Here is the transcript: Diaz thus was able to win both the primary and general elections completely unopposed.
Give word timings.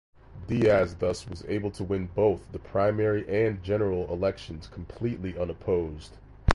Diaz 0.47 0.95
thus 0.95 1.27
was 1.29 1.45
able 1.45 1.69
to 1.69 1.83
win 1.83 2.07
both 2.07 2.51
the 2.51 2.57
primary 2.57 3.23
and 3.45 3.61
general 3.61 4.11
elections 4.11 4.65
completely 4.65 5.37
unopposed. 5.37 6.17